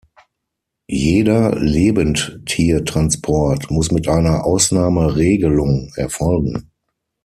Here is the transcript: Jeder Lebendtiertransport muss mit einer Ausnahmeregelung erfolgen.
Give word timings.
Jeder 0.89 1.51
Lebendtiertransport 1.59 3.69
muss 3.69 3.91
mit 3.91 4.07
einer 4.07 4.45
Ausnahmeregelung 4.45 5.91
erfolgen. 5.95 6.71